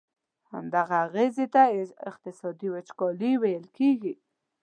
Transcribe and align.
همدغه 0.51 0.95
اغیزي 1.05 1.45
ته 1.53 1.61
اقتصادي 2.09 2.67
وچکالي 2.73 3.31
ویل 3.41 3.65
کیږي. 3.77 4.13